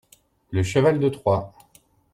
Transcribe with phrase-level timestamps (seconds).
[0.49, 1.53] Le cheval de Troie.